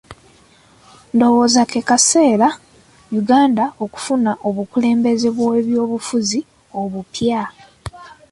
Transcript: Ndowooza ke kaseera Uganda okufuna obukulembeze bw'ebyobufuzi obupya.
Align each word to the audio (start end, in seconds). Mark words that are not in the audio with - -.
Ndowooza 1.15 1.61
ke 1.71 1.79
kaseera 1.89 2.47
Uganda 3.21 3.65
okufuna 3.85 4.31
obukulembeze 4.47 5.27
bw'ebyobufuzi 5.35 6.39
obupya. 6.81 7.41